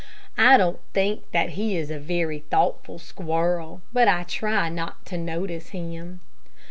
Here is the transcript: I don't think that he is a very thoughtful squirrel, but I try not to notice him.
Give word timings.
I 0.39 0.57
don't 0.57 0.79
think 0.93 1.29
that 1.31 1.49
he 1.49 1.77
is 1.77 1.91
a 1.91 1.99
very 1.99 2.39
thoughtful 2.39 2.97
squirrel, 2.97 3.83
but 3.93 4.07
I 4.07 4.23
try 4.23 4.67
not 4.67 5.05
to 5.05 5.15
notice 5.19 5.69
him. 5.69 6.21